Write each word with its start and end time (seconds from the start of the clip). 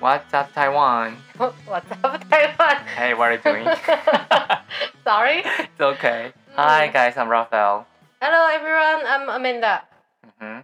What's 0.00 0.32
up, 0.32 0.52
Taiwan? 0.54 1.16
What's 1.38 1.90
up, 2.04 2.28
Taiwan? 2.30 2.76
Hey, 2.96 3.14
what 3.14 3.30
are 3.30 3.32
you 3.32 3.38
doing? 3.38 3.66
Sorry. 5.04 5.42
it's 5.44 5.80
okay. 5.80 6.32
Hi, 6.54 6.88
Mm. 6.88 6.92
guys. 6.92 7.16
I'm 7.16 7.28
Raphael. 7.28 7.86
Hello, 8.20 8.46
everyone. 8.52 9.06
I'm 9.06 9.28
Amanda. 9.28 9.82
hmm 10.38 10.58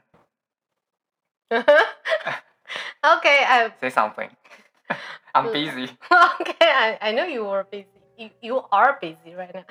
okay, 1.54 3.38
I 3.46 3.72
Say 3.80 3.90
something. 3.90 4.30
I'm 5.34 5.52
busy. 5.52 5.84
okay. 6.40 6.54
I, 6.60 6.98
I 7.00 7.12
know 7.12 7.24
you 7.24 7.44
were 7.44 7.64
busy. 7.70 7.86
You, 8.16 8.30
you 8.40 8.62
are 8.72 8.98
busy 9.00 9.34
right 9.34 9.52
now. 9.54 9.64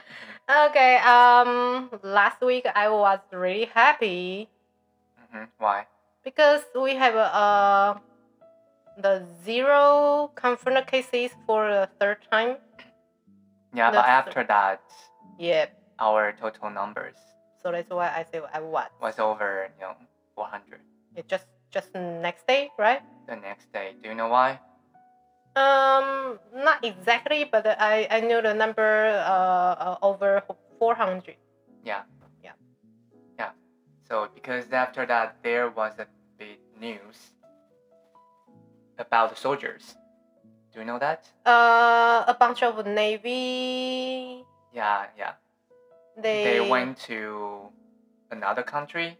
Okay. 0.67 0.98
Um, 0.98 1.89
last 2.03 2.41
week 2.41 2.66
I 2.75 2.89
was 2.89 3.20
really 3.31 3.66
happy 3.73 4.49
hmm 5.31 5.45
Why? 5.57 5.85
because 6.23 6.61
we 6.75 6.95
have 6.95 7.16
uh 7.16 7.95
the 8.97 9.25
zero 9.43 10.31
confirmed 10.35 10.85
cases 10.88 11.31
for 11.45 11.67
the 11.70 11.89
third 11.99 12.17
time. 12.31 12.57
Yeah, 13.73 13.89
but 13.89 14.05
That's- 14.05 14.27
after 14.27 14.43
that, 14.45 14.81
Yep. 15.39 15.73
our 15.99 16.31
total 16.34 16.70
numbers 16.70 17.17
So 17.63 17.71
that's 17.71 17.89
why 17.89 18.11
I 18.11 18.23
say 18.29 18.41
I 18.53 18.59
what? 18.59 18.91
was 19.01 19.17
over, 19.20 19.71
you 19.79 19.81
know, 19.87 19.95
400 20.35 20.81
It 21.15 21.27
just 21.27 21.48
just 21.71 21.93
next 21.95 22.45
day, 22.45 22.70
right? 22.77 23.01
the 23.25 23.35
next 23.35 23.71
day. 23.73 23.95
Do 24.03 24.09
you 24.09 24.15
know 24.15 24.27
why? 24.27 24.59
Um, 25.55 26.39
not 26.53 26.84
exactly, 26.84 27.45
but 27.45 27.65
I 27.65 28.07
I 28.09 28.20
knew 28.21 28.41
the 28.41 28.53
number 28.53 29.09
uh, 29.25 29.73
uh 29.85 29.98
over 30.01 30.41
four 30.79 30.93
hundred. 30.95 31.37
Yeah. 31.85 32.03
Yeah. 32.43 32.53
Yeah. 33.39 33.51
So 34.09 34.27
because 34.34 34.70
after 34.73 35.05
that, 35.05 35.41
there 35.41 35.70
was 35.70 35.93
a 35.99 36.07
big 36.37 36.57
news 36.79 37.32
about 38.98 39.30
the 39.30 39.36
soldiers. 39.36 39.96
Do 40.74 40.80
you 40.80 40.86
know 40.86 40.99
that? 40.99 41.30
Uh, 41.46 42.24
a 42.27 42.36
bunch 42.40 42.63
of 42.63 42.86
navy. 42.86 44.44
Yeah, 44.74 45.05
yeah. 45.18 45.34
They 46.18 46.44
They 46.44 46.60
went 46.70 46.98
to 47.10 47.70
another 48.32 48.64
country. 48.64 49.18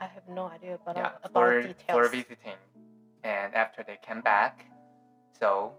I 0.00 0.06
have 0.06 0.26
no 0.28 0.46
idea 0.46 0.74
about 0.74 0.96
yeah, 0.96 1.10
about 1.22 1.32
for 1.32 1.62
details. 1.62 1.86
for 1.90 2.08
visiting, 2.08 2.58
and 3.24 3.54
after 3.54 3.82
they 3.82 3.98
came 4.02 4.20
back, 4.20 4.64
so 5.38 5.72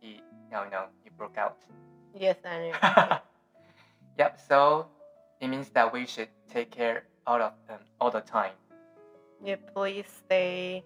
he, 0.00 0.20
no 0.50 0.68
know, 0.68 0.86
he 1.02 1.10
broke 1.10 1.38
out. 1.38 1.58
Yes, 2.14 2.36
I 2.44 2.70
know. 2.70 3.18
yep. 4.18 4.40
So 4.48 4.86
it 5.40 5.48
means 5.48 5.68
that 5.70 5.92
we 5.92 6.06
should 6.06 6.28
take 6.50 6.70
care 6.70 7.04
all 7.26 7.40
of 7.42 7.52
them 7.68 7.80
all 8.00 8.10
the 8.10 8.20
time. 8.20 8.52
yeah, 9.44 9.56
please 9.74 10.06
stay 10.26 10.82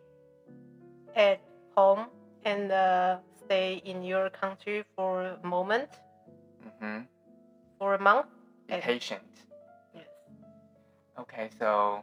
at 1.16 1.40
home 1.78 2.02
and 2.50 2.72
uh, 2.72 3.18
stay 3.44 3.68
in 3.90 4.02
your 4.02 4.26
country 4.42 4.78
for 4.96 5.12
a 5.42 5.46
moment, 5.46 5.90
hmm 6.80 7.00
for 7.78 7.94
a 7.94 8.02
month. 8.10 8.26
Be 8.66 8.74
And- 8.74 8.82
patient. 8.82 9.32
Yes. 9.94 10.10
Okay. 11.22 11.46
So 11.60 12.02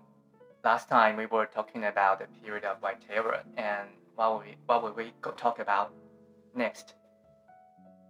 last 0.63 0.85
time 0.89 1.13
we 1.21 1.25
were 1.35 1.47
talking 1.57 1.83
about 1.93 2.15
the 2.21 2.27
period 2.41 2.63
of 2.71 2.75
white 2.83 3.01
terror, 3.07 3.39
and 3.57 3.85
what 4.15 4.27
will 4.31 4.43
we 4.47 4.51
what 4.67 4.77
will 4.83 4.95
we 5.01 5.07
go 5.21 5.31
talk 5.45 5.57
about 5.59 5.87
next? 6.63 6.87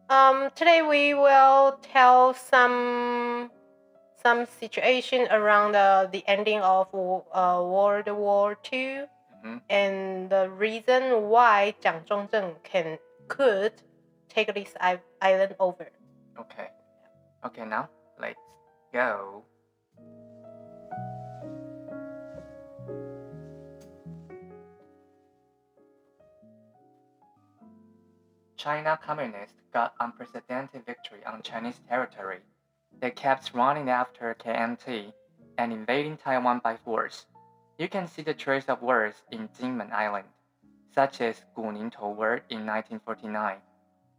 Um, 0.10 0.38
today 0.60 0.82
we 0.96 1.04
will 1.26 1.80
tell 1.94 2.34
some 2.52 3.50
some 4.24 4.46
situation 4.62 5.22
around 5.32 5.70
the, 5.74 5.90
the 6.16 6.24
ending 6.28 6.62
of 6.62 6.88
uh, 6.94 7.62
World 7.76 8.08
War 8.26 8.58
II 8.72 9.06
hmm 9.46 9.58
and 9.70 10.30
the 10.30 10.50
reason 10.50 11.30
why 11.30 11.76
Jiang 11.82 12.06
Zhongzheng 12.08 12.64
can 12.64 12.98
could 13.28 13.74
take 14.30 14.54
this 14.54 14.74
island 15.22 15.56
over. 15.60 15.88
Okay. 16.40 16.70
Okay. 17.46 17.66
Now 17.66 17.90
let's 18.20 18.40
go. 18.92 19.44
China 28.58 28.98
communists 29.00 29.62
got 29.72 29.94
unprecedented 30.00 30.86
victory 30.86 31.24
on 31.26 31.42
Chinese 31.44 31.80
territory. 31.88 32.40
They 33.00 33.12
kept 33.12 33.54
running 33.54 33.90
after 33.90 34.34
KMT 34.34 35.14
and 35.60 35.72
invading 35.72 36.18
Taiwan 36.18 36.62
by 36.64 36.78
force. 36.78 37.28
You 37.78 37.90
can 37.90 38.08
see 38.08 38.22
the 38.22 38.34
trace 38.34 38.70
of 38.70 38.82
wars 38.82 39.22
in 39.32 39.50
Jinmen 39.50 39.92
Island, 39.92 40.28
such 40.94 41.20
as 41.20 41.44
Guningtou 41.58 42.16
War 42.16 42.42
in 42.50 42.66
1949 42.66 43.58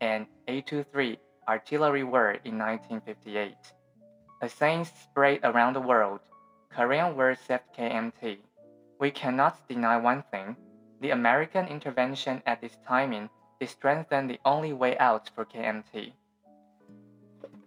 and 0.01 0.27
823 0.47 1.19
Artillery 1.49 2.05
War 2.05 2.33
in 2.45 2.59
1958. 2.59 3.55
A 4.43 4.49
saying 4.49 4.85
spread 4.85 5.41
around 5.43 5.73
the 5.73 5.81
world 5.81 6.21
Korean 6.69 7.17
War 7.17 7.35
saved 7.35 7.65
KMT. 7.75 8.37
We 9.01 9.11
cannot 9.11 9.67
deny 9.67 9.97
one 9.97 10.23
thing 10.31 10.57
the 11.01 11.11
American 11.11 11.67
intervention 11.67 12.43
at 12.47 12.61
this 12.61 12.77
timing 12.87 13.31
did 13.59 13.71
strengthen 13.71 14.27
the 14.27 14.41
only 14.45 14.75
way 14.75 14.99
out 14.99 15.31
for 15.35 15.47
KMT, 15.47 16.13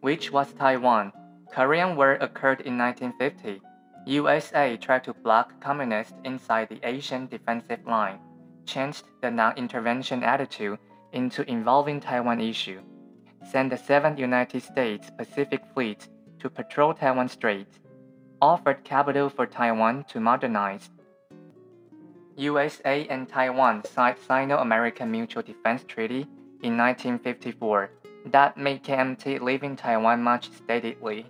which 0.02 0.32
was 0.32 0.54
Taiwan. 0.54 1.12
Korean 1.52 1.96
War 1.96 2.14
occurred 2.22 2.62
in 2.62 2.78
1950. 2.78 3.62
USA 4.06 4.78
tried 4.78 5.04
to 5.04 5.14
block 5.14 5.60
communists 5.62 6.14
inside 6.24 6.70
the 6.70 6.80
Asian 6.84 7.28
defensive 7.28 7.86
line, 7.86 8.20
changed 8.66 9.04
the 9.22 9.30
non-intervention 9.30 10.24
attitude 10.24 10.80
into 11.14 11.50
involving 11.50 12.00
Taiwan 12.00 12.40
issue, 12.40 12.82
sent 13.44 13.70
the 13.70 13.76
7th 13.76 14.18
United 14.18 14.64
States 14.64 15.12
Pacific 15.18 15.62
Fleet 15.74 16.08
to 16.40 16.50
patrol 16.50 16.94
Taiwan 16.94 17.28
Strait, 17.28 17.68
offered 18.42 18.84
capital 18.84 19.30
for 19.30 19.46
Taiwan 19.46 20.06
to 20.06 20.20
modernize. 20.20 20.90
USA 22.38 23.06
and 23.10 23.28
Taiwan 23.28 23.84
signed 23.84 24.18
Sino-American 24.26 25.12
Mutual 25.12 25.44
Defense 25.44 25.84
Treaty 25.88 26.22
in 26.64 26.78
1954 26.78 27.92
that 28.28 28.58
made 28.58 28.84
KMT 28.84 29.42
leaving 29.42 29.76
Taiwan 29.76 30.22
much 30.22 30.50
steadily. 30.52 31.26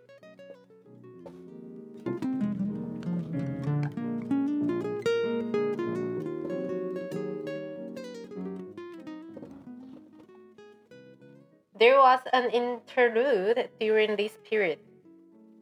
Was 12.09 12.21
an 12.33 12.49
interlude 12.49 13.69
during 13.79 14.15
this 14.15 14.35
period. 14.49 14.79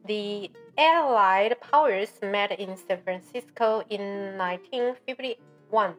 The 0.06 0.50
Allied 0.78 1.60
powers 1.60 2.08
met 2.22 2.58
in 2.58 2.74
San 2.74 3.02
Francisco 3.04 3.82
in 3.90 4.38
1951, 4.38 5.92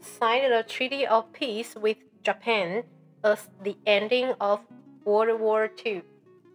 signed 0.00 0.52
a 0.52 0.62
treaty 0.62 1.06
of 1.06 1.32
peace 1.32 1.74
with 1.74 1.96
Japan 2.22 2.82
as 3.24 3.48
the 3.64 3.74
ending 3.86 4.34
of 4.42 4.60
World 5.06 5.40
War 5.40 5.70
II. 5.86 6.02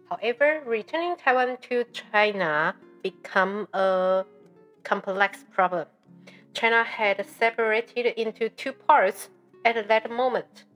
However, 0.08 0.62
returning 0.64 1.16
Taiwan 1.16 1.56
to 1.68 1.82
China 1.90 2.76
became 3.02 3.66
a 3.74 4.24
complex 4.84 5.44
problem. 5.50 5.86
China 6.54 6.84
had 6.84 7.26
separated 7.26 8.06
into 8.14 8.48
two 8.48 8.72
parts 8.72 9.28
at 9.64 9.88
that 9.88 10.08
moment 10.08 10.66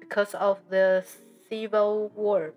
because 0.00 0.34
of 0.34 0.58
the 0.68 1.04
Civil 1.48 2.10
War. 2.14 2.52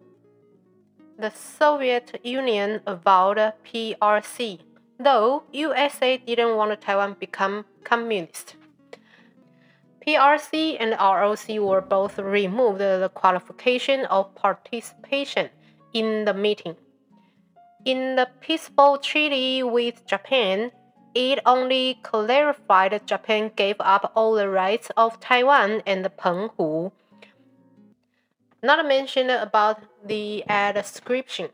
The 1.17 1.29
Soviet 1.31 2.19
Union 2.23 2.81
avowed 2.85 3.37
PRC, 3.63 4.59
though 4.99 5.43
USA 5.51 6.17
didn't 6.17 6.57
want 6.57 6.81
Taiwan 6.81 7.15
become 7.19 7.65
communist. 7.83 8.55
PRC 10.05 10.77
and 10.79 10.91
ROC 10.99 11.47
were 11.59 11.81
both 11.81 12.17
removed 12.17 12.79
the 12.79 13.11
qualification 13.13 14.05
of 14.05 14.33
participation 14.35 15.49
in 15.93 16.25
the 16.25 16.33
meeting. 16.33 16.75
In 17.85 18.15
the 18.15 18.27
peaceful 18.41 18.97
treaty 18.97 19.63
with 19.63 20.05
Japan, 20.05 20.71
it 21.13 21.39
only 21.45 21.99
clarified 22.03 22.91
that 22.93 23.05
Japan 23.05 23.51
gave 23.55 23.75
up 23.79 24.11
all 24.15 24.33
the 24.33 24.49
rights 24.49 24.91
of 24.97 25.19
Taiwan 25.19 25.81
and 25.85 26.05
Penghu 26.17 26.91
not 28.63 28.85
mentioned 28.85 29.31
about 29.31 29.81
the 30.05 30.43
adscription. 30.49 31.49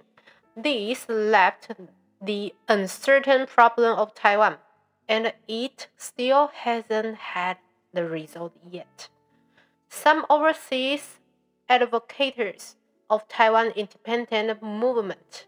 This 0.56 1.08
left 1.08 1.72
the 2.22 2.54
uncertain 2.68 3.46
problem 3.46 3.98
of 3.98 4.14
Taiwan, 4.14 4.58
and 5.08 5.34
it 5.48 5.88
still 5.98 6.52
hasn't 6.54 7.16
had 7.18 7.58
the 7.94 8.06
result 8.06 8.54
yet. 8.70 9.10
Some 9.90 10.26
overseas 10.30 11.20
advocates 11.70 12.76
of 13.10 13.28
Taiwan 13.28 13.68
independent 13.76 14.62
movement 14.62 15.48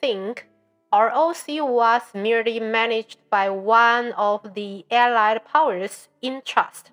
think 0.00 0.46
ROC 0.92 1.46
was 1.48 2.02
merely 2.14 2.60
managed 2.60 3.18
by 3.30 3.50
one 3.50 4.12
of 4.12 4.54
the 4.54 4.84
Allied 4.90 5.44
powers 5.44 6.08
in 6.22 6.42
trust. 6.44 6.90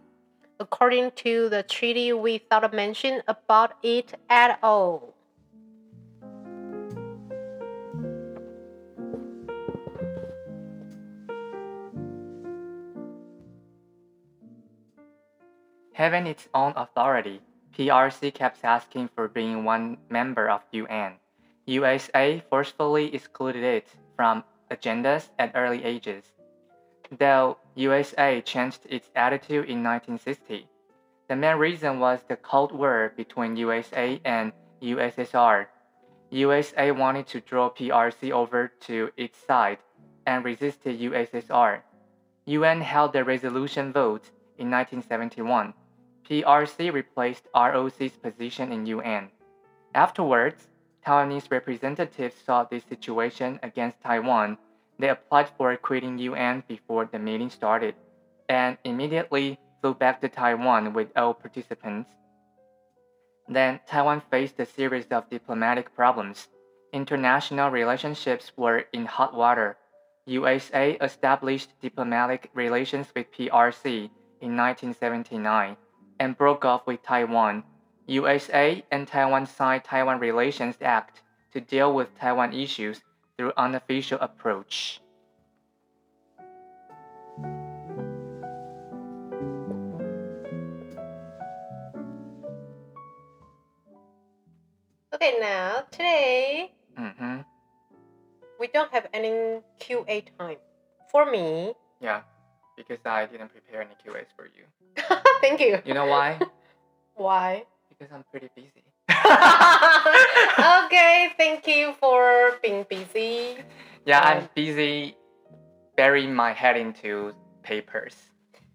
According 0.59 1.11
to 1.11 1.49
the 1.49 1.63
treaty 1.63 2.13
without 2.13 2.73
mention 2.73 3.21
about 3.27 3.73
it 3.83 4.13
at 4.29 4.59
all. 4.63 5.13
Having 15.93 16.27
its 16.27 16.49
own 16.53 16.73
authority, 16.75 17.39
PRC 17.77 18.33
kept 18.33 18.63
asking 18.65 19.09
for 19.15 19.29
being 19.29 19.63
one 19.63 19.97
member 20.09 20.49
of 20.49 20.61
UN. 20.71 21.13
USA 21.65 22.43
forcefully 22.49 23.15
excluded 23.15 23.63
it 23.63 23.87
from 24.15 24.43
agendas 24.69 25.29
at 25.39 25.51
early 25.55 25.83
ages. 25.83 26.25
Though 27.17 27.57
USA 27.75 28.41
changed 28.41 28.81
its 28.89 29.09
attitude 29.15 29.69
in 29.69 29.83
1960, 29.83 30.67
the 31.27 31.35
main 31.35 31.57
reason 31.57 31.99
was 31.99 32.23
the 32.27 32.35
Cold 32.35 32.71
War 32.71 33.13
between 33.17 33.57
USA 33.57 34.21
and 34.23 34.53
USSR. 34.81 35.67
USA 36.29 36.91
wanted 36.91 37.27
to 37.27 37.41
draw 37.41 37.69
PRC 37.69 38.31
over 38.31 38.71
to 38.81 39.09
its 39.17 39.37
side 39.45 39.79
and 40.25 40.45
resisted 40.45 40.99
USSR. 40.99 41.81
UN 42.45 42.81
held 42.81 43.13
the 43.13 43.23
resolution 43.23 43.91
vote 43.91 44.29
in 44.57 44.69
1971 44.69 45.73
PRC 46.29 46.91
replaced 46.91 47.47
ROC's 47.55 48.17
position 48.17 48.71
in 48.71 48.85
UN. 48.87 49.29
Afterwards, 49.93 50.67
Taiwanese 51.05 51.51
representatives 51.51 52.35
saw 52.35 52.63
this 52.63 52.83
situation 52.83 53.59
against 53.61 54.01
Taiwan. 54.01 54.57
They 54.97 55.09
applied 55.09 55.49
for 55.57 55.75
quitting 55.77 56.17
UN 56.19 56.63
before 56.67 57.05
the 57.05 57.19
meeting 57.19 57.49
started 57.49 57.95
and 58.47 58.77
immediately 58.83 59.59
flew 59.81 59.93
back 59.93 60.21
to 60.21 60.29
Taiwan 60.29 60.93
with 60.93 61.09
all 61.15 61.33
participants. 61.33 62.09
Then 63.47 63.79
Taiwan 63.85 64.21
faced 64.31 64.59
a 64.59 64.65
series 64.65 65.05
of 65.07 65.29
diplomatic 65.29 65.93
problems. 65.93 66.47
International 66.93 67.69
relationships 67.69 68.51
were 68.55 68.85
in 68.93 69.05
hot 69.05 69.33
water. 69.33 69.77
USA 70.25 70.93
established 71.01 71.69
diplomatic 71.81 72.49
relations 72.53 73.07
with 73.15 73.31
PRC 73.31 74.09
in 74.41 74.55
1979 74.55 75.77
and 76.19 76.37
broke 76.37 76.65
off 76.65 76.87
with 76.87 77.03
Taiwan. 77.03 77.63
USA 78.07 78.83
and 78.91 79.07
Taiwan 79.07 79.45
signed 79.45 79.83
Taiwan 79.83 80.19
Relations 80.19 80.77
Act 80.81 81.21
to 81.51 81.59
deal 81.61 81.93
with 81.93 82.17
Taiwan 82.17 82.53
issues 82.53 83.01
through 83.37 83.53
unofficial 83.57 84.19
approach. 84.19 85.01
Okay, 95.13 95.37
now 95.39 95.83
today 95.91 96.71
Mm-hmm. 96.97 97.41
we 98.59 98.67
don't 98.67 98.91
have 98.93 99.07
any 99.13 99.59
QA 99.79 100.23
time. 100.39 100.57
For 101.11 101.25
me, 101.29 101.73
Yeah, 102.01 102.21
because 102.77 102.99
I 103.05 103.25
didn't 103.25 103.49
prepare 103.49 103.81
any 103.81 103.95
QAs 104.03 104.27
for 104.35 104.45
you. 104.47 104.65
thank 105.41 105.59
you. 105.61 105.79
You 105.85 105.93
know 105.93 106.05
why? 106.05 106.39
Why? 107.15 107.63
because 107.89 108.11
I'm 108.13 108.23
pretty 108.31 108.49
busy. 108.55 108.83
okay, 110.85 111.31
thank 111.37 111.67
you 111.67 111.93
for 111.99 112.57
being 112.61 112.85
busy. 112.89 113.57
Yeah, 114.05 114.21
I'm 114.21 114.37
Um, 114.43 114.49
busy 114.55 115.17
burying 115.97 116.33
my 116.35 116.51
head 116.53 116.77
into 116.77 117.33
papers 117.63 118.15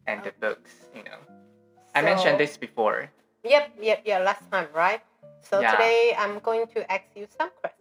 and 0.07 0.23
the 0.25 0.33
books, 0.41 0.73
you 0.95 1.03
know. 1.05 1.19
I 1.95 2.03
mentioned 2.03 2.39
this 2.39 2.57
before. 2.57 3.11
Yep, 3.45 3.79
yep, 3.81 4.03
yeah, 4.05 4.19
last 4.19 4.43
time, 4.51 4.69
right? 4.75 5.01
So 5.43 5.61
Yeah. 5.61 5.73
today 5.73 6.15
I'm 6.19 6.39
going 6.41 6.67
to 6.75 6.85
ask 6.91 7.05
you 7.15 7.27
some 7.39 7.51
questions. 7.61 7.79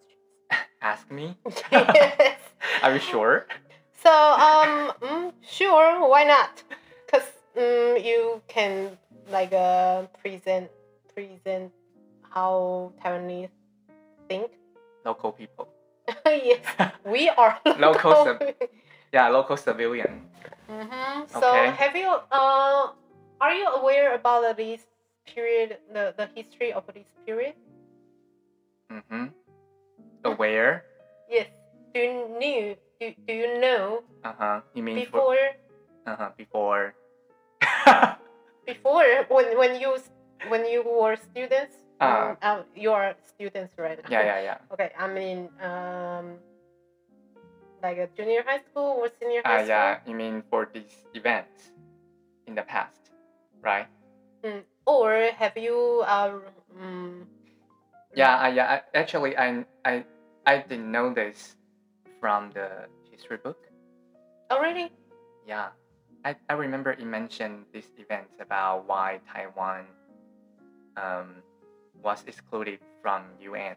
Ask 0.81 1.12
me. 1.12 1.35
yes. 1.71 2.39
Are 2.81 2.94
you 2.94 3.00
sure? 3.00 3.45
So, 4.00 4.09
um, 4.12 4.94
mm, 5.01 5.33
sure, 5.44 6.07
why 6.07 6.23
not? 6.23 6.63
Cause 7.12 7.27
um, 7.57 7.97
you 8.00 8.41
can 8.47 8.97
like 9.29 9.51
uh, 9.53 10.03
present 10.23 10.71
present 11.13 11.73
how 12.29 12.91
Taiwanese 13.03 13.49
think. 14.27 14.51
Local 15.05 15.31
people. 15.31 15.67
yes, 16.25 16.59
we 17.05 17.29
are 17.29 17.57
Local 17.77 18.11
local. 18.11 18.37
Yeah, 19.11 19.27
local 19.29 19.57
civilian. 19.57 20.29
hmm 20.69 21.25
So, 21.27 21.41
Okay. 21.41 21.71
have 21.77 21.95
you 21.95 22.09
uh, 22.31 22.93
are 23.41 23.53
you 23.53 23.67
aware 23.81 24.13
about 24.15 24.45
this 24.57 24.85
period, 25.25 25.77
the 25.93 26.13
the 26.17 26.27
history 26.35 26.73
of 26.73 26.85
this 26.93 27.09
period? 27.25 27.53
Mm-hmm. 28.91 29.33
Aware? 30.25 30.85
Yes. 31.29 31.47
Do 31.93 31.99
you 32.01 32.13
knew? 32.37 32.75
Do, 32.99 33.13
do 33.27 33.33
you 33.33 33.59
know 33.61 34.03
Uh-huh. 34.25 34.61
You 34.75 34.83
mean 34.83 35.05
for 35.07 35.23
before 35.23 35.45
uh-huh 36.05 36.29
before 36.37 36.93
before 38.67 39.07
when 39.29 39.57
when 39.57 39.79
you 39.79 39.95
when 40.51 40.65
you 40.67 40.83
were 40.83 41.15
students? 41.15 41.75
Ah. 42.00 42.30
um, 42.31 42.38
uh, 42.42 42.62
you 42.75 42.92
are 42.92 43.16
students 43.28 43.74
right 43.78 44.00
now. 44.04 44.10
Yeah, 44.10 44.24
yeah, 44.24 44.42
yeah. 44.42 44.57
Okay, 44.72 44.92
I 44.98 45.07
mean, 45.12 45.50
um, 45.62 46.40
like 47.84 47.98
a 47.98 48.07
junior 48.16 48.44
high 48.46 48.62
school 48.72 49.04
or 49.04 49.10
senior 49.19 49.42
Uh, 49.44 49.50
high 49.50 49.57
school. 49.63 49.68
yeah, 49.68 50.00
you 50.06 50.16
mean 50.16 50.44
for 50.50 50.68
these 50.72 51.06
events 51.13 51.72
in 52.48 52.56
the 52.56 52.63
past, 52.63 53.12
right? 53.62 53.88
Mm. 54.44 54.63
Or 54.86 55.30
have 55.36 55.57
you 55.57 56.04
uh, 56.07 56.40
um, 56.80 57.28
Yeah, 58.16 58.36
I, 58.38 58.48
yeah. 58.50 58.81
I, 58.94 58.98
actually, 58.98 59.38
I, 59.38 59.66
I, 59.86 60.04
I 60.46 60.57
didn't 60.60 60.92
know 60.92 61.13
this 61.13 61.56
from 62.19 62.51
the 62.51 62.88
history 63.12 63.38
book. 63.38 63.60
already? 64.51 64.90
Yeah, 65.46 65.69
I, 66.25 66.36
I 66.50 66.54
remember 66.54 66.92
it 66.92 67.04
mentioned 67.06 67.66
this 67.74 67.86
event 67.98 68.28
about 68.40 68.88
why 68.88 69.19
Taiwan 69.31 69.86
um, 70.98 71.44
was 72.01 72.24
excluded 72.28 72.80
from 73.01 73.24
UN. 73.42 73.75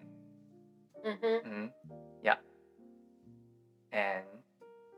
Mm-hmm. 1.06 1.48
hmm 1.48 1.66
Yeah. 2.22 2.36
And 3.92 4.24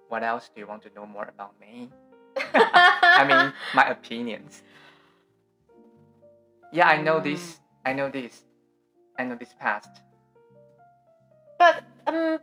what 0.08 0.22
else 0.22 0.50
do 0.54 0.60
you 0.60 0.66
want 0.66 0.82
to 0.82 0.90
know 0.94 1.06
more 1.06 1.24
about 1.28 1.58
me? 1.60 1.90
I 2.54 3.24
mean, 3.26 3.52
my 3.74 3.88
opinions. 3.88 4.62
Yeah, 6.72 6.88
I 6.88 7.00
know 7.00 7.20
this. 7.20 7.60
I 7.86 7.92
know 7.92 8.10
this. 8.10 8.44
I 9.18 9.24
know 9.24 9.36
this 9.36 9.54
past. 9.58 9.90
but 11.58 11.82
um, 12.06 12.38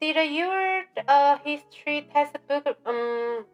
did 0.00 0.16
your 0.32 0.84
uh 1.06 1.36
history 1.44 2.08
textbook 2.12 2.66
um 2.86 3.44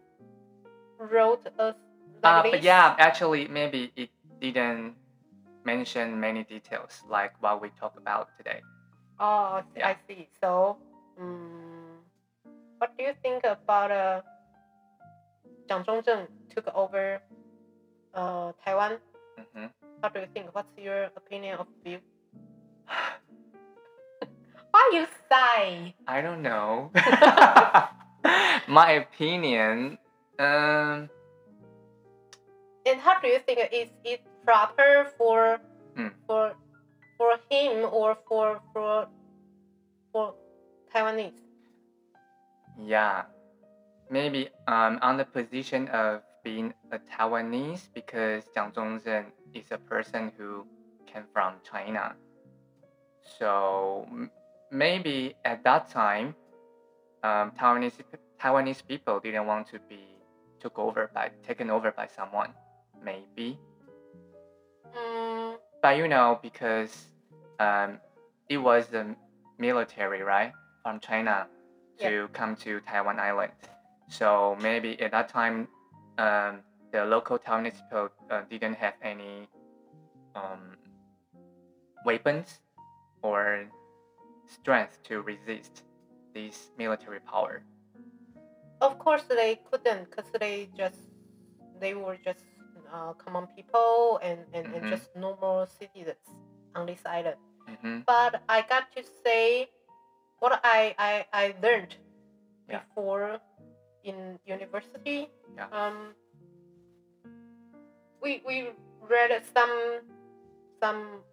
wrote 0.98 1.42
us 1.58 1.74
Uh, 2.22 2.40
like 2.40 2.52
but 2.52 2.62
yeah, 2.62 2.94
actually, 2.98 3.48
maybe 3.48 3.92
it 3.96 4.08
didn't 4.40 4.96
mention 5.64 6.20
many 6.20 6.44
details 6.44 7.02
like 7.08 7.32
what 7.40 7.60
we 7.60 7.70
talk 7.80 7.96
about 7.96 8.28
today. 8.36 8.60
Oh, 9.18 9.60
I 9.60 9.62
see- 9.72 9.80
Yeah. 9.80 9.88
I 9.88 9.96
see. 10.06 10.28
So, 10.40 10.76
um, 11.18 11.98
what 12.78 12.96
do 12.98 13.04
you 13.04 13.14
think 13.22 13.44
about 13.44 13.90
uh, 13.90 14.20
Jiang 15.68 15.84
Zhongzheng 15.86 16.28
took 16.54 16.68
over 16.74 17.20
uh, 18.14 18.52
Taiwan? 18.64 18.98
hmm 19.54 19.66
How 20.02 20.08
do 20.12 20.20
you 20.20 20.28
think? 20.34 20.52
What's 20.54 20.68
your 20.76 21.08
opinion 21.16 21.58
of 21.58 21.66
view? 21.84 21.98
Why 24.70 24.84
you 24.92 25.06
sigh? 25.30 25.94
I 26.06 26.20
don't 26.20 26.42
know. 26.42 26.90
My 28.68 29.00
opinion. 29.00 29.96
Um. 30.38 31.08
And 32.84 33.00
how 33.00 33.16
do 33.20 33.28
you 33.28 33.40
think 33.46 33.60
is 33.72 33.88
it 34.04 34.20
proper 34.44 35.06
for 35.16 35.58
Hmm. 35.96 36.08
for 36.26 36.54
for 37.18 37.38
him 37.50 37.88
or 37.90 38.16
for 38.28 38.60
for 38.72 39.08
for 40.12 40.34
Taiwanese? 40.94 41.40
Yeah, 42.78 43.24
maybe 44.10 44.48
I'm 44.66 44.98
on 45.02 45.16
the 45.16 45.24
position 45.24 45.88
of 45.88 46.22
being 46.42 46.74
a 46.90 46.98
Taiwanese 46.98 47.88
because 47.94 48.44
Jiang 48.54 48.72
Zhongzheng 48.74 49.26
is 49.54 49.70
a 49.70 49.78
person 49.78 50.32
who 50.36 50.66
came 51.06 51.24
from 51.32 51.54
China. 51.62 52.16
So 53.38 54.06
maybe 54.70 55.36
at 55.44 55.62
that 55.64 55.88
time, 55.88 56.34
um, 57.22 57.52
Taiwanese 57.52 57.98
Taiwanese 58.40 58.86
people 58.86 59.20
didn't 59.20 59.46
want 59.46 59.66
to 59.68 59.78
be 59.88 60.00
took 60.60 60.78
over 60.78 61.10
by 61.14 61.30
taken 61.46 61.70
over 61.70 61.90
by 61.92 62.06
someone. 62.06 62.52
Maybe, 63.02 63.58
Mm, 63.58 63.73
but 65.82 65.96
you 65.96 66.08
know 66.08 66.38
because 66.42 67.06
um, 67.60 67.98
it 68.48 68.58
was 68.58 68.86
the 68.86 69.14
military 69.58 70.22
right 70.22 70.52
from 70.82 71.00
China 71.00 71.46
to 72.00 72.28
come 72.32 72.56
to 72.56 72.80
Taiwan 72.80 73.18
Island. 73.18 73.52
So 74.08 74.56
maybe 74.60 75.00
at 75.00 75.12
that 75.12 75.28
time, 75.28 75.68
um, 76.18 76.60
the 76.92 77.04
local 77.04 77.38
Taiwanese 77.38 77.80
people 77.88 78.08
uh, 78.30 78.42
didn't 78.50 78.74
have 78.74 78.94
any 79.02 79.48
um, 80.34 80.76
weapons 82.04 82.60
or 83.22 83.64
strength 84.46 85.02
to 85.04 85.22
resist 85.22 85.82
this 86.34 86.70
military 86.76 87.20
power. 87.20 87.62
Of 88.80 88.98
course, 88.98 89.22
they 89.28 89.60
couldn't 89.70 90.10
because 90.10 90.30
they 90.38 90.68
just 90.76 90.98
they 91.80 91.94
were 91.94 92.16
just 92.16 92.44
uh, 92.94 93.12
common 93.18 93.46
people 93.58 94.20
and, 94.22 94.46
and, 94.54 94.66
and 94.70 94.84
Mhm. 94.86 94.90
just 94.90 95.10
normal 95.16 95.66
citizens 95.66 96.22
on 96.78 96.86
this 96.86 97.02
island. 97.04 97.36
hmm 97.66 98.00
But 98.06 98.42
I 98.48 98.62
got 98.62 98.92
to 98.94 99.02
say 99.24 99.68
what 100.38 100.60
I 100.62 100.94
I, 100.98 101.26
I 101.32 101.44
learned 101.62 101.96
Yeah. 102.70 102.80
before 102.86 103.40
in 104.04 104.38
university. 104.46 105.28
Yeah. 105.56 105.68
Um, 105.74 106.14
we 108.22 108.40
we 108.46 108.70
read 109.02 109.32
some 109.52 110.00
some 110.80 111.24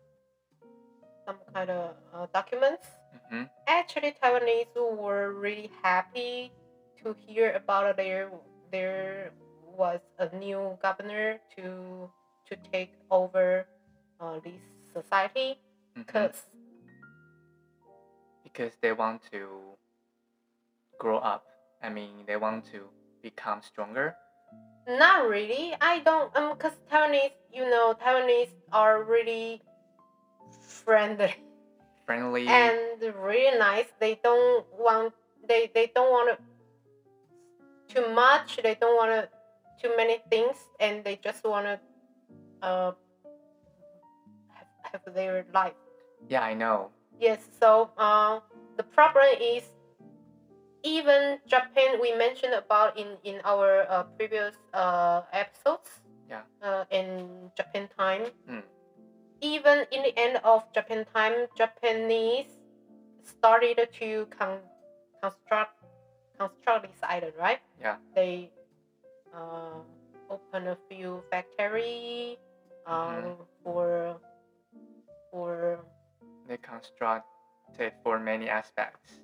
some 1.25 1.37
kind 1.53 1.69
of 1.69 1.95
uh, 2.13 2.25
documents 2.33 2.87
hmm 3.29 3.45
actually 3.67 4.11
Taiwanese 4.19 4.75
were 4.75 5.31
really 5.31 5.69
happy 5.83 6.51
to 6.99 7.13
hear 7.25 7.53
about 7.55 7.95
their 7.95 8.27
there 8.71 9.31
was 9.81 9.99
a 10.21 10.29
new 10.37 10.77
governor 10.81 11.41
to 11.57 11.63
to 12.47 12.53
take 12.71 12.93
over 13.09 13.65
uh, 14.21 14.37
this 14.45 14.61
society 14.93 15.57
hmm 15.95 16.05
because 16.05 16.37
Because 18.43 18.73
they 18.81 18.91
want 18.91 19.21
to 19.31 19.47
grow 20.99 21.17
up. 21.17 21.43
I 21.81 21.89
mean, 21.89 22.25
they 22.27 22.35
want 22.37 22.65
to 22.73 22.79
become 23.23 23.61
stronger. 23.63 24.13
not 24.87 25.29
really 25.29 25.73
I 25.81 25.99
don't 26.07 26.29
um 26.35 26.53
because 26.57 26.75
Taiwanese 26.91 27.37
you 27.53 27.65
know 27.73 27.93
Taiwanese 28.01 28.53
are 28.73 29.03
really 29.05 29.61
friendly 30.83 31.33
Friendly. 32.05 32.45
and 32.49 32.77
really 33.23 33.57
nice 33.57 33.89
they 34.03 34.19
don't 34.23 34.65
want 34.73 35.13
they 35.47 35.69
they 35.73 35.87
don't 35.95 36.11
want 36.11 36.27
to 36.33 36.37
too 37.93 38.07
much 38.13 38.59
they 38.65 38.75
don't 38.81 38.97
want 38.97 39.11
to 39.13 39.21
too 39.81 39.91
many 39.97 40.19
things 40.29 40.57
and 40.79 41.03
they 41.03 41.15
just 41.23 41.43
want 41.43 41.65
to 41.65 41.79
uh 42.61 42.91
have, 44.55 44.67
have 44.93 45.13
their 45.13 45.45
life 45.53 45.73
yeah, 46.29 46.43
I 46.43 46.53
know. 46.53 46.91
yes 47.19 47.39
so 47.59 47.89
uh 47.97 48.39
the 48.77 48.83
problem 48.83 49.25
is 49.41 49.63
even 50.83 51.39
japan 51.47 51.99
we 52.01 52.13
mentioned 52.15 52.53
about 52.53 52.97
in 52.97 53.17
in 53.23 53.41
our 53.45 53.85
uh, 53.89 54.03
previous 54.17 54.55
uh 54.73 55.21
episodes 55.33 55.89
Yeah. 56.29 56.43
uh, 56.61 56.85
in 56.89 57.51
japan 57.57 57.89
time 57.97 58.31
Mm. 58.49 58.63
even 59.41 59.85
in 59.91 60.01
the 60.03 60.13
end 60.17 60.39
of 60.43 60.63
japan 60.73 61.05
time 61.13 61.47
japanese 61.57 62.49
started 63.23 63.77
to 63.99 64.25
con- 64.37 64.65
construct 65.21 65.75
construct 66.39 66.87
this 66.89 67.01
island 67.03 67.33
right 67.37 67.61
Yeah. 67.79 67.97
they 68.15 68.49
uh, 69.33 69.79
open 70.29 70.67
a 70.67 70.77
few 70.89 71.23
factory 71.31 72.37
um, 72.85 73.35
for 73.63 74.17
for 75.31 75.79
They 76.47 76.57
constructed 76.57 77.93
for 78.03 78.19
many 78.19 78.49
aspects. 78.49 79.21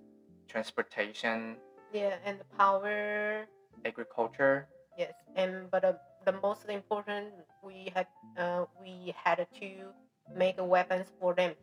Transportation, 0.47 1.57
yeah 1.93 2.15
and 2.25 2.39
the 2.39 2.45
power. 2.57 3.45
Agriculture. 3.85 4.67
yes 4.97 5.13
and 5.35 5.69
but 5.71 5.83
uh, 5.85 5.93
the 6.25 6.33
most 6.43 6.65
important 6.69 7.27
we 7.61 7.91
had 7.93 8.07
uh, 8.37 8.65
we 8.81 9.13
had 9.15 9.45
to 9.59 9.93
make 10.35 10.55
weapons 10.59 11.07
for 11.19 11.33
them. 11.33 11.53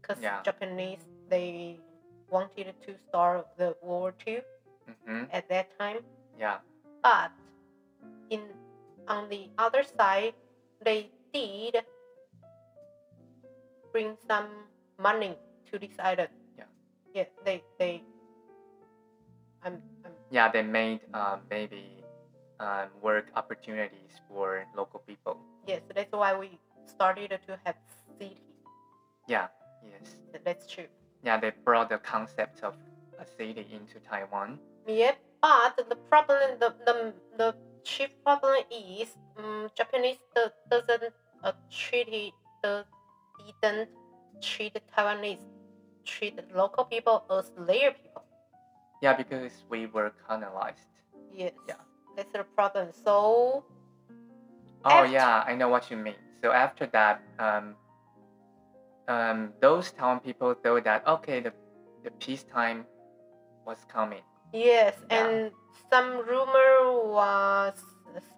Because 0.00 0.22
Yeah. 0.22 0.42
japanese 0.42 1.04
they 1.28 1.78
wanted 2.30 2.74
to 2.86 2.96
start 3.08 3.46
the 3.56 3.76
world 3.82 4.14
war 4.14 4.14
ii 4.26 4.40
hmm 5.04 5.24
at 5.32 5.48
that 5.48 5.66
time. 5.78 6.02
Yeah. 6.38 6.58
but 7.02 7.30
in 8.30 8.40
on 9.08 9.28
the 9.28 9.50
other 9.58 9.82
side 9.82 10.34
they 10.82 11.10
did 11.34 11.82
bring 13.92 14.16
some 14.26 14.46
money 14.98 15.36
to 15.70 15.78
this 15.78 15.94
island 15.98 16.30
Yeah. 16.56 16.64
yeah 17.14 17.24
they 17.44 17.62
they 17.78 18.02
i'm, 19.64 19.82
I'm 20.04 20.12
Yeah, 20.30 20.48
they 20.50 20.62
made 20.62 21.00
uh, 21.12 21.38
maybe 21.50 22.04
um, 22.60 22.88
work 23.02 23.26
opportunities 23.34 24.14
for 24.28 24.64
local 24.76 25.00
people. 25.06 25.36
yes 25.66 25.82
that's 25.94 26.12
why 26.12 26.34
we 26.38 26.58
started 26.86 27.30
to 27.46 27.58
have 27.64 27.76
city 28.18 28.40
Yeah. 29.26 29.48
Yes. 29.82 30.16
that's 30.44 30.66
true 30.70 30.86
Yeah, 31.22 31.36
they 31.40 31.52
brought 31.64 31.88
the 31.90 31.98
concept 31.98 32.62
of 32.62 32.74
a 33.18 33.26
city 33.26 33.66
into 33.74 33.98
Taiwan. 34.08 34.58
yeah 34.86 35.14
but 35.42 35.74
the 35.88 35.96
problem 36.08 36.38
the 36.60 36.70
the, 36.86 36.96
the 37.36 37.48
chief 37.84 38.10
problem 38.24 38.62
is 38.70 39.08
um, 39.38 39.68
japanese 39.76 40.18
do- 40.34 40.52
doesn't 40.70 41.14
uh, 41.44 41.52
treat 41.70 42.08
it 42.08 42.34
the 42.62 42.84
didn't 43.62 43.88
treat 44.40 44.76
taiwanese 44.96 45.44
treat 46.04 46.34
local 46.54 46.84
people 46.84 47.24
as 47.30 47.50
their 47.66 47.92
people 47.92 48.24
Yeah, 49.02 49.16
because 49.16 49.64
we 49.72 49.86
were 49.88 50.12
colonized. 50.28 50.92
Yes. 51.32 51.52
Yeah. 51.66 51.80
That's 52.16 52.32
the 52.36 52.44
problem. 52.44 52.92
So 52.92 53.64
Oh 54.84 54.90
After- 55.04 55.12
yeah, 55.12 55.44
I 55.46 55.56
know 55.56 55.68
what 55.72 55.90
you 55.90 55.96
mean. 55.96 56.20
So 56.42 56.52
after 56.52 56.84
that, 56.92 57.20
um, 57.38 57.76
um, 59.08 59.52
those 59.60 59.92
town 59.92 60.20
people 60.20 60.52
thought 60.54 60.84
that 60.84 61.06
okay, 61.06 61.40
the 61.40 61.52
the 62.04 62.10
peacetime 62.20 62.84
was 63.64 63.78
coming. 63.88 64.24
Yes, 64.52 64.94
Yeah. 65.10 65.26
and 65.26 65.52
some 65.90 66.18
rumor 66.26 67.02
was 67.08 67.74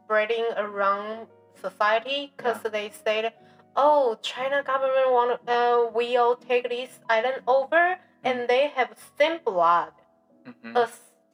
spreading 0.05 0.45
around 0.57 1.27
society 1.61 2.33
because 2.37 2.61
they 2.73 2.91
said, 3.05 3.33
"Oh, 3.77 4.17
China 4.23 4.63
government 4.63 5.11
want 5.13 5.41
uh, 5.49 5.89
will 5.93 6.37
take 6.37 6.69
this 6.69 7.01
island 7.09 7.43
over, 7.47 7.97
and 8.25 8.49
they 8.49 8.69
have 8.69 8.89
same 9.19 9.39
blood 9.45 9.93
hmm 10.45 10.77
as 10.77 10.91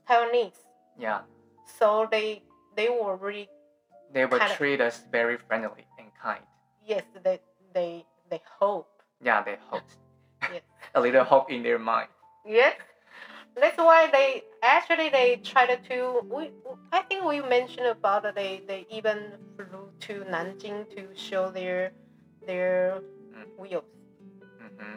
Taiwanese." 0.08 0.62
Yeah, 0.98 1.20
So 1.78 2.06
they 2.10 2.42
they 2.76 2.88
were 2.88 3.16
really 3.16 3.48
they 4.12 4.26
Kinda- 4.26 4.54
treat 4.56 4.80
us 4.80 5.04
very 5.12 5.36
friendly 5.36 5.86
and 5.98 6.08
kind. 6.22 6.44
yes 6.82 7.04
they 7.22 7.38
they 7.74 8.06
they 8.30 8.40
hope 8.60 8.88
Yeah, 9.20 9.42
they 9.42 9.56
hope. 9.70 9.82
Yes. 10.52 10.62
a 10.94 11.00
little 11.00 11.24
hope 11.24 11.50
in 11.50 11.62
their 11.62 11.78
mind. 11.78 12.08
Yes. 12.46 12.74
That's 13.60 13.76
why 13.78 14.08
they 14.10 14.42
actually 14.62 15.08
they 15.10 15.36
tried 15.42 15.78
to 15.90 16.24
we 16.30 16.50
I 16.92 17.02
think 17.02 17.24
we 17.24 17.40
mentioned 17.40 17.86
about 17.86 18.24
it, 18.24 18.34
they 18.34 18.62
they 18.66 18.86
even 18.90 19.32
flew 19.56 19.90
to 20.00 20.24
Nanjing 20.24 20.88
to 20.96 21.08
show 21.14 21.50
their 21.50 21.92
their 22.46 23.02
Mm. 23.34 23.46
wheels. 23.58 23.84
hmm 24.58 24.96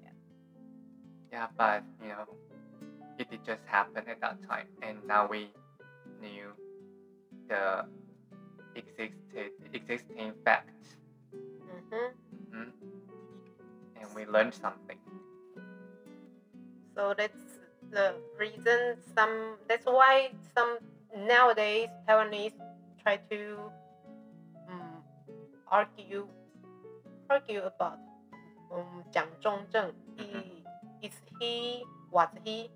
Okay. 0.00 0.12
Yeah, 1.32 1.48
but 1.56 1.82
you 2.02 2.08
know, 2.08 2.26
it 3.18 3.30
did 3.30 3.44
just 3.44 3.64
happen 3.66 4.04
at 4.08 4.20
that 4.20 4.42
time, 4.48 4.66
and 4.82 4.98
now 5.06 5.26
we 5.28 5.52
knew 6.20 6.52
the 7.48 7.84
existed 8.74 9.52
existing 9.72 10.32
fact. 10.44 10.70
facts, 10.70 10.96
hmm 11.90 12.08
hmm 12.52 12.70
and 14.00 14.14
we 14.14 14.26
learned 14.26 14.54
something. 14.54 14.98
So 16.94 17.14
that's 17.16 17.58
the 17.90 18.14
reason 18.38 18.96
some 19.14 19.56
that's 19.68 19.86
why 19.86 20.30
some 20.54 20.78
nowadays 21.16 21.88
Taiwanese 22.08 22.56
try 23.02 23.18
to 23.30 23.58
um, 24.68 25.02
argue 25.70 26.26
argue 27.28 27.62
about 27.62 27.98
um, 28.72 29.04
Jiang 29.12 29.32
Zhongzheng. 29.42 29.92
He, 30.16 30.62
is 31.02 31.14
he 31.40 31.84
was 32.10 32.28
he 32.44 32.70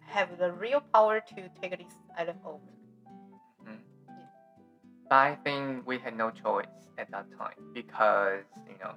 have 0.00 0.38
the 0.38 0.52
real 0.52 0.80
power 0.92 1.20
to 1.20 1.48
take 1.60 1.76
this 1.76 1.94
island 2.16 2.38
over? 2.44 2.60
But 5.12 5.18
I 5.18 5.36
think 5.44 5.86
we 5.86 5.98
had 5.98 6.16
no 6.16 6.30
choice 6.30 6.72
at 6.96 7.10
that 7.10 7.26
time 7.36 7.60
because 7.74 8.44
you 8.66 8.78
know, 8.80 8.94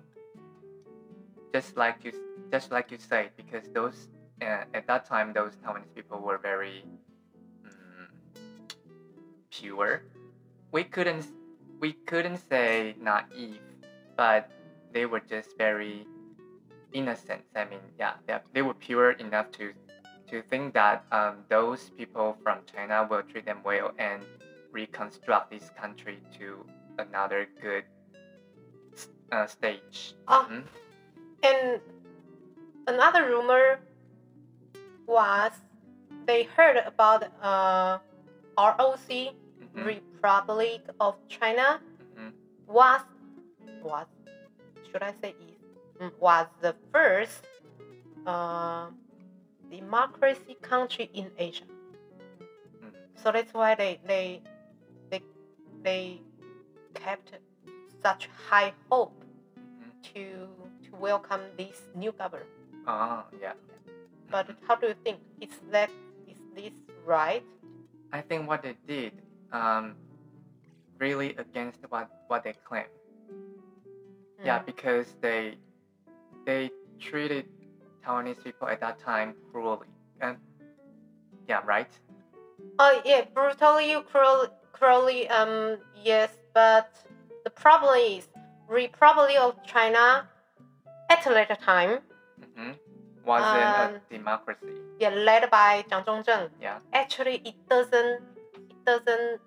just 1.54 1.78
like 1.78 2.04
you 2.04 2.12
just 2.52 2.72
like 2.72 2.92
you 2.92 2.98
said, 2.98 3.32
because 3.38 3.68
those 3.74 4.08
uh, 4.42 4.64
at 4.74 4.88
that 4.88 5.06
time 5.06 5.34
those 5.34 5.56
Taiwanese 5.58 5.94
people 5.96 6.20
were 6.20 6.38
very 6.38 6.84
mm, 7.66 8.08
pure. 9.52 10.04
We 10.72 10.84
couldn't 10.84 11.25
we 11.80 11.94
couldn't 12.06 12.38
say 12.50 12.96
naive, 13.00 13.60
but 14.16 14.50
they 14.94 15.06
were 15.06 15.20
just 15.20 15.58
very 15.58 16.08
innocent. 16.94 17.44
I 17.56 17.66
mean, 17.66 17.80
yeah, 18.00 18.14
they, 18.28 18.38
they 18.54 18.62
were 18.62 18.74
pure 18.74 19.12
enough 19.12 19.52
to 19.54 19.74
to 20.30 20.42
think 20.42 20.74
that 20.74 21.06
um, 21.12 21.46
those 21.50 21.92
people 21.98 22.36
from 22.44 22.60
China 22.66 23.08
will 23.10 23.22
treat 23.24 23.46
them 23.46 23.60
well 23.64 23.92
and 24.00 24.24
reconstruct 24.72 25.52
this 25.52 25.70
country 25.80 26.20
to 26.40 26.66
another 26.98 27.48
good 27.62 27.84
uh, 29.32 29.46
stage. 29.46 30.16
Oh, 30.28 30.48
Mhm. 30.50 30.64
And 31.46 31.82
another 32.88 33.25
rumor 33.25 33.80
was 35.08 35.52
they 36.25 36.44
heard 36.44 36.78
about 36.86 37.24
uh, 37.42 38.00
ROC, 38.58 39.34
Mhm. 39.75 39.86
Republic 39.86 40.82
of 41.00 41.14
China, 41.28 41.80
Mhm. 42.18 42.34
was 42.68 43.02
was 43.82 44.08
should 44.90 45.04
I 45.04 45.14
say 45.22 45.32
is 45.48 45.60
mm, 46.00 46.12
was 46.20 46.48
the 46.62 46.74
first 46.94 47.46
uh, 48.25 48.90
democracy 49.70 50.56
country 50.62 51.10
in 51.14 51.32
Asia. 51.38 51.66
Mm. 52.82 52.94
So 53.22 53.32
that's 53.32 53.54
why 53.54 53.75
they 53.75 54.00
they 54.06 54.42
they 55.10 55.22
they 55.84 56.22
kept 56.96 57.38
such 58.04 58.28
high 58.50 58.74
hope 58.90 59.14
Mhm. 59.60 59.92
to 60.14 60.24
to 60.24 60.65
welcome 61.00 61.42
this 61.58 61.82
new 61.96 62.12
government. 62.12 62.50
Oh, 62.88 63.24
yeah. 63.42 63.54
But 64.30 64.48
Mhm. 64.48 64.56
how 64.68 64.75
do 64.75 64.88
you 64.88 64.96
think? 65.04 65.20
Is 65.42 65.50
that 65.72 65.90
is 66.28 66.38
this 66.56 66.74
right? 67.06 67.44
I 68.12 68.22
think 68.22 68.48
what 68.48 68.62
they 68.64 68.75
did 68.88 69.14
um, 69.52 69.96
really 71.00 71.36
against 71.38 71.80
what, 71.90 72.10
what 72.28 72.44
they 72.44 72.54
claim. 72.54 72.88
Yeah, 74.44 74.60
Mm. 74.60 74.66
because 74.66 75.08
they 75.22 75.58
they 76.46 76.72
treated 77.00 77.46
Taiwanese 78.04 78.44
people 78.44 78.68
at 78.68 78.80
that 78.82 79.00
time 79.00 79.36
cruelly. 79.52 79.88
And 80.22 80.38
yeah, 81.48 81.62
right? 81.66 81.90
Oh 82.80 83.02
yeah, 83.06 83.22
brutally, 83.34 84.02
cruel, 84.12 84.48
cruelly. 84.74 85.28
Um, 85.30 85.78
yes, 86.04 86.30
but 86.54 86.90
the 87.44 87.50
problem 87.50 87.96
is 87.98 88.28
Republic 88.68 89.38
of 89.40 89.62
China 89.64 90.28
at 91.10 91.26
a 91.26 91.32
later 91.32 91.56
time, 91.56 92.00
hmm 92.56 92.72
Wasn't 93.26 93.58
a 93.58 93.86
Um, 93.96 94.02
democracy. 94.10 94.70
yeah, 95.00 95.10
led 95.10 95.50
by 95.50 95.82
Jiang 95.90 96.06
Zhongzheng. 96.06 96.50
Yeah. 96.62 96.78
Actually, 96.94 97.42
it 97.44 97.56
doesn't. 97.68 98.22
It 98.54 98.86
doesn't. 98.86 99.42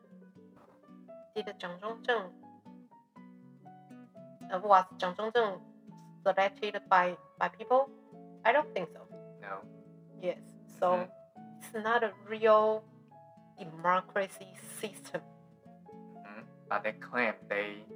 Did 1.37 1.47
Jiang 1.63 1.79
Zhongzheng? 1.79 2.27
Uh, 4.51 4.59
was 4.65 4.85
Jiang 4.99 5.15
Zhongzheng 5.15 5.61
selected 6.27 6.83
by 6.91 7.17
by 7.39 7.49
people? 7.49 7.89
I 8.45 8.51
don't 8.51 8.67
think 8.75 8.89
so. 8.91 9.07
No. 9.41 9.63
Yes. 10.21 10.43
So 10.81 10.87
Mhm. 10.99 11.09
it's 11.63 11.73
not 11.75 12.03
a 12.03 12.11
real 12.27 12.83
democracy 13.59 14.51
system. 14.81 15.23
hmm 16.27 16.43
But 16.69 16.83
they 16.83 16.93
claim 16.99 17.35
they 17.49 17.87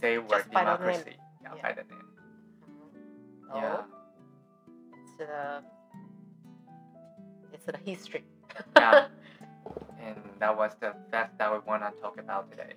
they 0.00 0.16
were 0.18 0.40
just 0.40 0.50
by 0.50 0.64
the 0.64 0.70
name. 0.70 0.80
democracy. 0.80 1.16
Yeah, 1.42 1.54
Yeah. 1.56 1.62
by 1.62 1.72
the 1.76 1.84
name. 1.92 2.08
Mhm. 3.50 3.56
Yeah. 3.62 3.82
Oh, 3.82 3.84
it's 4.92 5.20
a 5.20 5.62
it's 7.52 7.64
the 7.64 7.78
history. 7.84 8.24
Yeah. 8.76 9.06
And 9.98 10.16
that 10.38 10.56
was 10.56 10.70
the 10.80 10.94
fact 11.10 11.38
that 11.38 11.50
we 11.50 11.58
want 11.66 11.82
to 11.82 11.90
talk 12.00 12.18
about 12.18 12.48
today. 12.50 12.74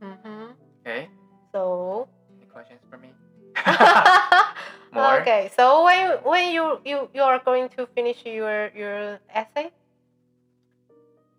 hmm 0.00 0.56
Okay? 0.80 1.08
So. 1.52 2.08
Any 2.38 2.46
questions 2.48 2.80
for 2.88 2.96
me? 2.96 3.12
More? 4.92 5.20
Okay, 5.20 5.50
so 5.56 5.84
when 5.84 6.16
when 6.24 6.52
you 6.52 6.80
you 6.84 7.08
you 7.12 7.22
are 7.22 7.38
going 7.44 7.68
to 7.76 7.86
finish 7.92 8.24
your 8.24 8.72
your 8.72 9.20
essay? 9.28 9.72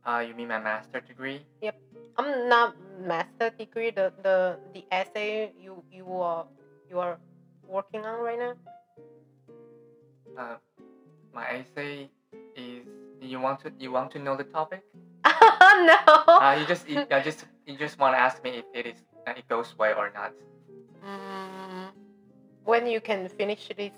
Uh, 0.06 0.22
you 0.26 0.34
mean 0.36 0.50
my 0.50 0.60
master 0.60 1.00
degree? 1.02 1.42
Yep. 1.62 1.76
I'm 2.18 2.50
not 2.50 2.76
master 3.02 3.50
degree. 3.58 3.90
The 3.90 4.14
the 4.22 4.58
the 4.74 4.86
essay 4.92 5.54
you 5.58 5.82
you 5.90 6.06
are 6.22 6.46
you 6.90 7.00
are 7.00 7.18
working 7.68 8.06
on 8.06 8.20
right 8.22 8.40
now. 8.40 8.54
Uh, 10.38 10.56
my 11.34 11.46
essay 11.48 12.10
is. 12.56 12.86
You 13.22 13.40
want 13.40 13.62
to 13.62 13.72
you 13.80 13.92
want 13.92 14.12
to 14.12 14.20
know 14.20 14.36
the 14.36 14.44
topic? 14.44 14.84
no. 15.26 15.98
Uh, 16.28 16.58
you 16.60 16.66
just 16.68 16.90
you, 16.90 17.06
I 17.10 17.22
just 17.22 17.46
you 17.66 17.78
just 17.78 17.98
want 17.98 18.16
to 18.16 18.20
ask 18.20 18.44
me 18.44 18.50
if 18.62 18.66
it 18.74 18.86
is 18.86 18.98
uh, 19.26 19.32
it 19.32 19.48
goes 19.48 19.74
well 19.78 19.98
or 19.98 20.12
not. 20.14 20.34
Mm, 21.06 21.88
when 22.66 22.86
you 22.88 23.00
can 23.00 23.30
finish 23.30 23.70
this? 23.78 23.92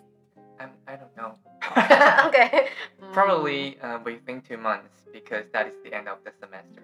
I'm, 0.60 0.70
I 0.88 0.96
don't 0.96 1.16
know. 1.18 1.34
okay. 2.28 2.70
Mm. 3.02 3.14
Probably 3.14 3.78
uh, 3.82 4.00
within 4.06 4.42
two 4.42 4.58
months 4.58 4.94
because 5.12 5.46
that 5.52 5.68
is 5.68 5.74
the 5.84 5.94
end 5.94 6.08
of 6.08 6.20
the 6.24 6.32
semester. 6.40 6.82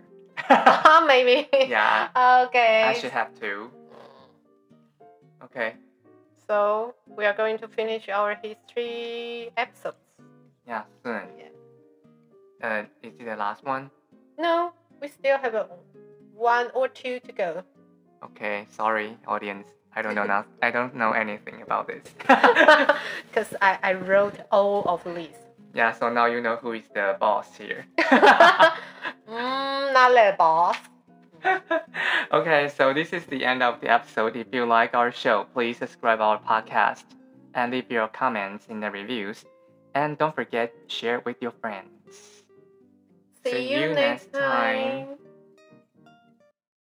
Mm. 0.50 1.08
Maybe. 1.08 1.48
yeah, 1.70 2.10
Okay. 2.48 2.84
I 2.84 2.94
should 2.94 3.12
have 3.12 3.34
two. 3.40 3.72
Okay. 5.46 5.76
So 6.52 6.96
we 7.08 7.24
are 7.24 7.32
going 7.32 7.58
to 7.60 7.68
finish 7.70 8.10
our 8.10 8.36
history 8.36 9.52
episodes. 9.56 9.96
Yeah, 10.68 10.84
soon. 11.02 11.22
Yeah. 11.40 11.48
Uh, 12.62 12.84
is 13.02 13.14
it 13.18 13.24
the 13.24 13.38
last 13.38 13.64
one? 13.64 13.90
No, 14.38 14.74
we 15.02 15.08
still 15.08 15.38
have 15.38 15.56
a 15.56 15.68
one 16.36 16.68
or 16.74 16.90
two 16.90 17.22
to 17.22 17.32
go. 17.32 17.64
Okay, 18.22 18.68
sorry, 18.70 19.18
audience. 19.28 19.70
I 19.96 20.02
don't 20.02 20.14
know 20.14 20.26
now. 20.36 20.44
I 20.62 20.72
don't 20.72 20.94
know 20.94 21.14
anything 21.14 21.62
about 21.62 21.88
this. 21.88 22.04
Because 23.28 23.56
I, 23.62 23.80
I 23.82 23.94
wrote 23.94 24.36
all 24.52 24.84
of 24.90 25.06
these. 25.16 25.40
yeah, 25.74 25.94
so 25.94 26.10
now 26.10 26.26
you 26.26 26.42
know 26.42 26.58
who 26.58 26.74
is 26.74 26.84
the 26.94 27.16
boss 27.18 27.56
here. 27.56 27.86
mm, 27.98 29.94
not 29.94 30.12
let 30.12 30.38
boss. 30.38 30.76
okay, 32.32 32.70
so 32.70 32.94
this 32.94 33.14
is 33.14 33.26
the 33.26 33.46
end 33.46 33.64
of 33.64 33.82
the 33.82 33.90
episode. 33.90 34.36
If 34.36 34.48
you 34.52 34.66
like 34.66 34.94
our 34.94 35.12
show, 35.12 35.48
please 35.54 35.78
subscribe 35.78 36.22
our 36.22 36.40
podcast 36.40 37.04
and 37.54 37.72
leave 37.72 37.90
your 37.90 38.08
comments 38.08 38.68
in 38.70 38.80
the 38.80 38.92
reviews. 38.92 39.46
And 39.94 40.18
don't 40.18 40.36
forget, 40.36 40.74
to 40.88 40.96
share 40.96 41.20
with 41.22 41.38
your 41.42 41.52
friends. 41.52 42.44
See, 43.44 43.74
you 43.74 43.94
next 43.94 44.34
time. 44.34 45.21